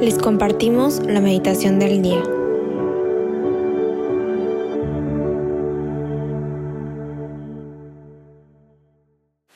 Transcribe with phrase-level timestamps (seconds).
[0.00, 2.22] Les compartimos la meditación del día.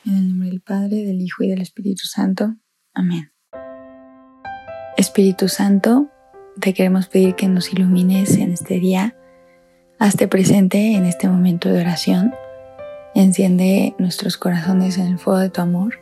[0.05, 2.55] En el nombre del Padre, del Hijo y del Espíritu Santo.
[2.93, 3.31] Amén.
[4.97, 6.09] Espíritu Santo,
[6.59, 9.15] te queremos pedir que nos ilumines en este día.
[9.97, 12.33] Hazte presente en este momento de oración.
[13.15, 16.01] Enciende nuestros corazones en el fuego de tu amor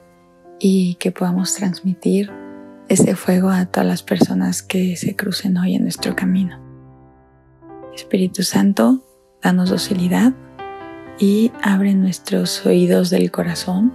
[0.60, 2.32] y que podamos transmitir
[2.92, 6.60] ese fuego a todas las personas que se crucen hoy en nuestro camino.
[7.96, 9.02] Espíritu Santo,
[9.42, 10.34] danos docilidad
[11.18, 13.94] y abre nuestros oídos del corazón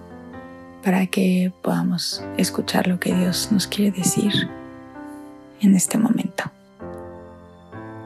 [0.82, 4.32] para que podamos escuchar lo que Dios nos quiere decir
[5.60, 6.44] en este momento.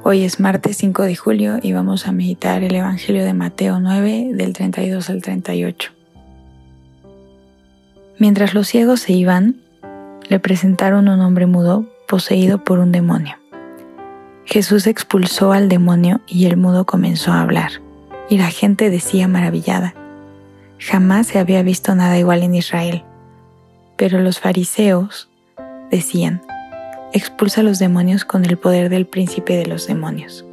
[0.02, 4.30] Hoy es martes 5 de julio y vamos a meditar el Evangelio de Mateo 9
[4.32, 5.92] del 32 al 38.
[8.18, 9.69] Mientras los ciegos se iban,
[10.30, 13.34] le presentaron un hombre mudo poseído por un demonio.
[14.44, 17.72] Jesús expulsó al demonio y el mudo comenzó a hablar,
[18.28, 19.92] y la gente decía maravillada,
[20.78, 23.02] jamás se había visto nada igual en Israel.
[23.96, 25.28] Pero los fariseos
[25.90, 26.40] decían,
[27.12, 30.44] expulsa a los demonios con el poder del príncipe de los demonios.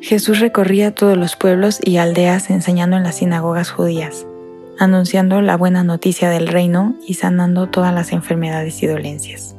[0.00, 4.26] Jesús recorría todos los pueblos y aldeas enseñando en las sinagogas judías
[4.78, 9.56] anunciando la buena noticia del reino y sanando todas las enfermedades y dolencias.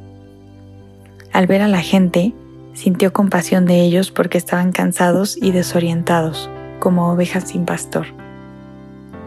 [1.33, 2.33] Al ver a la gente,
[2.73, 8.07] sintió compasión de ellos porque estaban cansados y desorientados, como ovejas sin pastor.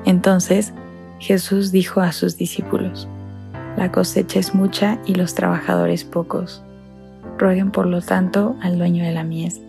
[0.06, 0.72] Entonces
[1.18, 3.06] Jesús dijo a sus discípulos,
[3.76, 6.62] La cosecha es mucha y los trabajadores pocos.
[7.38, 9.60] Rueguen por lo tanto al dueño de la mies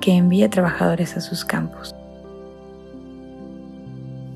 [0.00, 1.94] que envíe trabajadores a sus campos.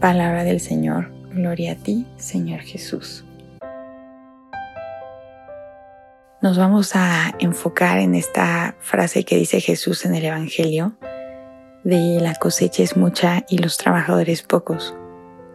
[0.00, 3.24] Palabra del Señor Gloria a ti, Señor Jesús.
[6.40, 10.96] Nos vamos a enfocar en esta frase que dice Jesús en el Evangelio,
[11.84, 14.94] de la cosecha es mucha y los trabajadores pocos.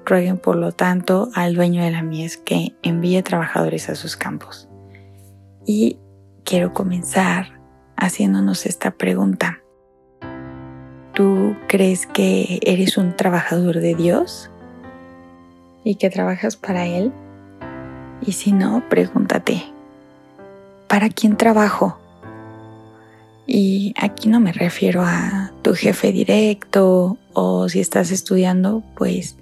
[0.05, 4.67] Rueguen por lo tanto al dueño de la mies que envíe trabajadores a sus campos.
[5.65, 5.99] Y
[6.43, 7.61] quiero comenzar
[7.95, 9.59] haciéndonos esta pregunta.
[11.13, 14.49] ¿Tú crees que eres un trabajador de Dios?
[15.83, 17.11] Y que trabajas para Él?
[18.25, 19.63] Y si no, pregúntate,
[20.87, 21.97] ¿para quién trabajo?
[23.45, 29.35] Y aquí no me refiero a tu jefe directo o si estás estudiando, pues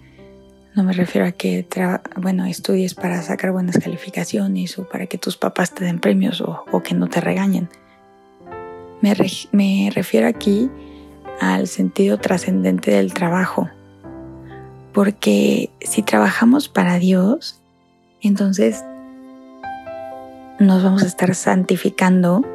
[0.74, 1.68] no me refiero a que,
[2.16, 6.82] bueno, estudies para sacar buenas calificaciones o para que tus papás te den premios o,
[6.82, 7.70] que no te regañen.
[9.02, 9.14] Me,
[9.52, 10.70] me refiero aquí
[11.40, 13.70] al sentido trascendente del trabajo
[14.94, 17.60] porque si trabajamos para Dios,
[18.22, 18.84] entonces
[20.60, 22.46] nos vamos a estar santificando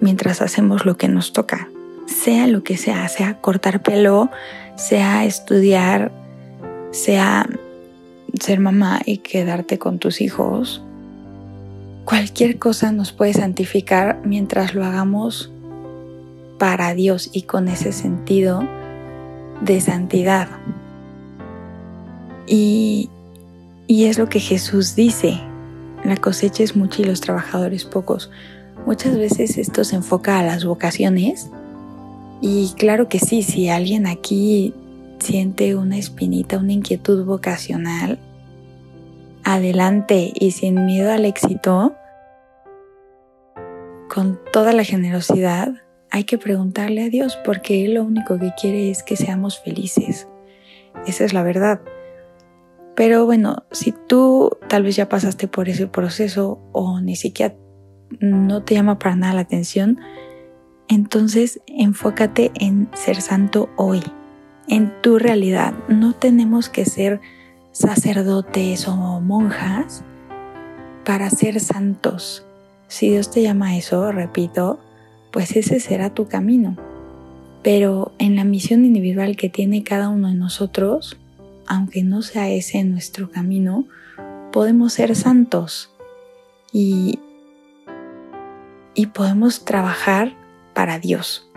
[0.00, 1.68] mientras hacemos lo que nos toca,
[2.06, 4.30] sea lo que sea, sea cortar pelo,
[4.76, 6.12] sea estudiar,
[6.90, 7.48] sea
[8.40, 10.82] ser mamá y quedarte con tus hijos.
[12.04, 15.50] Cualquier cosa nos puede santificar mientras lo hagamos
[16.58, 18.62] para Dios y con ese sentido
[19.60, 20.48] de santidad.
[22.46, 23.08] Y,
[23.88, 25.40] es lo que Jesús dice,
[26.04, 28.30] la cosecha es mucha y los trabajadores pocos.
[28.86, 31.48] Muchas veces esto se enfoca a las vocaciones
[32.40, 34.74] y claro que sí, si alguien aquí
[35.20, 38.18] siente una espinita, una inquietud vocacional,
[39.44, 41.94] adelante y sin miedo al éxito,
[44.12, 45.72] con toda la generosidad,
[46.10, 50.26] hay que preguntarle a Dios porque Él lo único que quiere es que seamos felices.
[51.06, 51.80] Esa es la verdad.
[52.94, 57.54] Pero bueno, si tú tal vez ya pasaste por ese proceso o ni siquiera
[58.20, 59.98] no te llama para nada la atención,
[60.88, 64.02] entonces enfócate en ser santo hoy,
[64.68, 65.72] en tu realidad.
[65.88, 67.20] No tenemos que ser
[67.72, 70.04] sacerdotes o monjas
[71.04, 72.44] para ser santos.
[72.88, 74.78] Si Dios te llama a eso, repito,
[75.30, 76.76] pues ese será tu camino.
[77.62, 81.18] Pero en la misión individual que tiene cada uno de nosotros,
[81.72, 83.86] aunque no sea ese nuestro camino,
[84.52, 85.90] podemos ser santos
[86.70, 87.18] y,
[88.94, 90.34] y podemos trabajar
[90.74, 91.48] para Dios.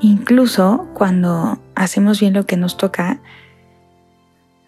[0.00, 3.18] Incluso cuando hacemos bien lo que nos toca,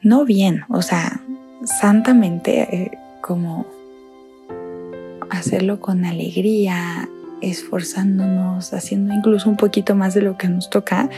[0.02, 1.20] no bien, o sea,
[1.64, 3.66] santamente, eh, como
[5.30, 7.08] hacerlo con alegría,
[7.40, 11.08] esforzándonos, haciendo incluso un poquito más de lo que nos toca,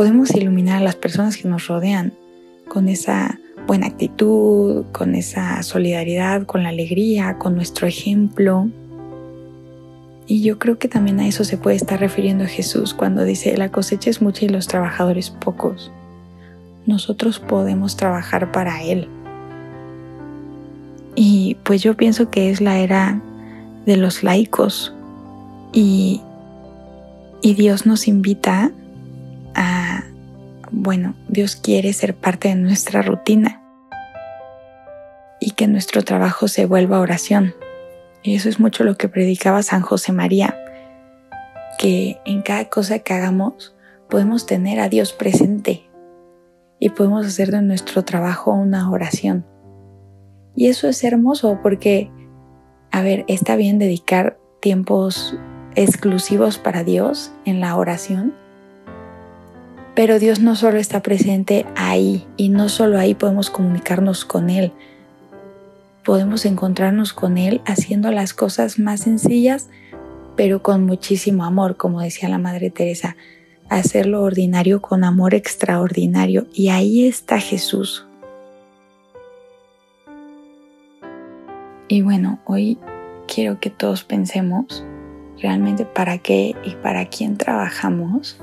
[0.00, 2.14] podemos iluminar a las personas que nos rodean
[2.68, 8.70] con esa buena actitud, con esa solidaridad, con la alegría, con nuestro ejemplo.
[10.26, 13.70] Y yo creo que también a eso se puede estar refiriendo Jesús cuando dice, la
[13.70, 15.92] cosecha es mucha y los trabajadores pocos.
[16.86, 19.06] Nosotros podemos trabajar para Él.
[21.14, 23.20] Y pues yo pienso que es la era
[23.84, 24.94] de los laicos
[25.74, 26.22] y,
[27.42, 28.70] y Dios nos invita a,
[30.72, 33.62] bueno, Dios quiere ser parte de nuestra rutina
[35.40, 37.54] y que nuestro trabajo se vuelva oración.
[38.22, 40.56] Y eso es mucho lo que predicaba San José María,
[41.78, 43.74] que en cada cosa que hagamos
[44.08, 45.88] podemos tener a Dios presente
[46.78, 49.46] y podemos hacer de nuestro trabajo una oración.
[50.54, 52.10] Y eso es hermoso porque,
[52.90, 55.36] a ver, está bien dedicar tiempos
[55.74, 58.34] exclusivos para Dios en la oración,
[60.00, 64.72] pero Dios no solo está presente ahí y no solo ahí podemos comunicarnos con Él,
[66.06, 69.68] podemos encontrarnos con Él haciendo las cosas más sencillas,
[70.36, 73.14] pero con muchísimo amor, como decía la Madre Teresa,
[73.68, 76.46] hacer lo ordinario con amor extraordinario.
[76.54, 78.06] Y ahí está Jesús.
[81.88, 82.78] Y bueno, hoy
[83.28, 84.82] quiero que todos pensemos
[85.42, 88.40] realmente para qué y para quién trabajamos,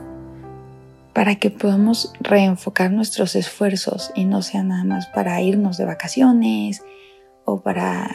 [1.17, 6.83] para que podamos reenfocar nuestros esfuerzos y no sea nada más para irnos de vacaciones,
[7.43, 8.07] o para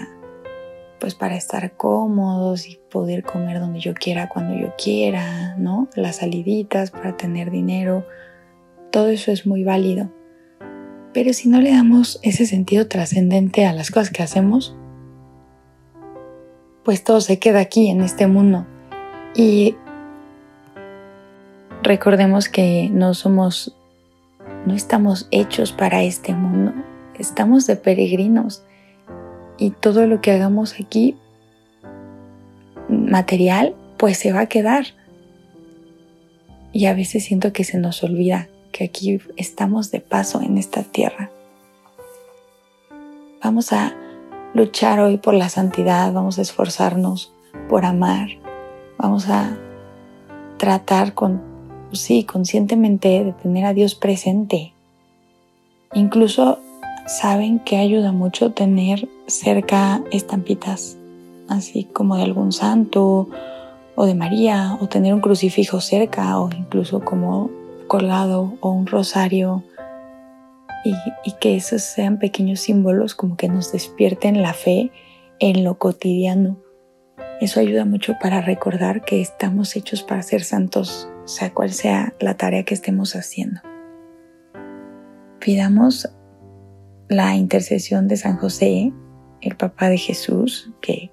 [1.00, 5.88] pues para estar cómodos y poder comer donde yo quiera cuando yo quiera, ¿no?
[5.96, 8.06] Las saliditas para tener dinero,
[8.92, 10.08] todo eso es muy válido.
[11.12, 14.76] Pero si no le damos ese sentido trascendente a las cosas que hacemos,
[16.84, 18.64] pues todo se queda aquí en este mundo.
[19.34, 19.74] Y
[21.82, 23.76] recordemos que no somos,
[24.66, 26.72] no estamos hechos para este mundo,
[27.18, 28.62] estamos de peregrinos
[29.58, 31.16] y todo lo que hagamos aquí
[32.88, 34.86] material pues se va a quedar.
[36.72, 40.82] Y a veces siento que se nos olvida que aquí estamos de paso en esta
[40.82, 41.30] tierra.
[43.44, 43.94] Vamos a
[44.54, 47.32] luchar hoy por la santidad, vamos a esforzarnos
[47.68, 48.28] por amar,
[48.96, 49.56] vamos a
[50.56, 51.51] tratar con,
[52.00, 54.72] sí, conscientemente de tener a Dios presente.
[55.94, 56.58] Incluso
[57.06, 60.96] saben que ayuda mucho tener cerca estampitas,
[61.48, 63.28] así como de algún santo
[63.94, 67.50] o de María, o tener un crucifijo cerca, o incluso como
[67.88, 69.62] colgado, o un rosario,
[70.84, 70.94] y,
[71.24, 74.90] y que esos sean pequeños símbolos como que nos despierten la fe
[75.40, 76.56] en lo cotidiano.
[77.42, 82.36] Eso ayuda mucho para recordar que estamos hechos para ser santos, sea cual sea la
[82.36, 83.60] tarea que estemos haciendo.
[85.40, 86.08] Pidamos
[87.08, 88.92] la intercesión de San José,
[89.40, 91.12] el papá de Jesús, que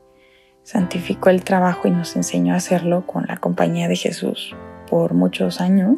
[0.63, 4.55] santificó el trabajo y nos enseñó a hacerlo con la compañía de Jesús
[4.89, 5.97] por muchos años.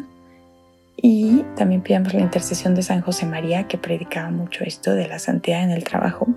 [0.95, 5.19] Y también pidamos la intercesión de San José María, que predicaba mucho esto de la
[5.19, 6.27] santidad en el trabajo,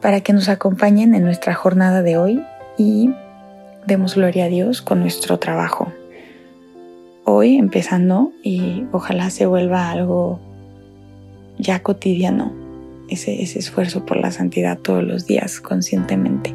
[0.00, 2.42] para que nos acompañen en nuestra jornada de hoy
[2.76, 3.10] y
[3.86, 5.92] demos gloria a Dios con nuestro trabajo.
[7.30, 10.40] Hoy empezando y ojalá se vuelva algo
[11.58, 12.54] ya cotidiano,
[13.10, 16.54] ese, ese esfuerzo por la santidad todos los días conscientemente.